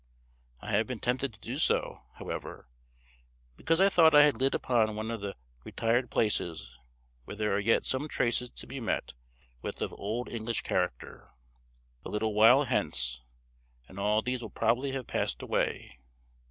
[0.61, 2.67] I have been tempted to do so, however,
[3.55, 6.79] because I thought I had lit upon one of the retired places
[7.25, 9.13] where there are yet some traces to be met
[9.61, 11.29] with of old English character.
[12.03, 13.21] A little while hence,
[13.87, 15.99] and all these will probably have passed away.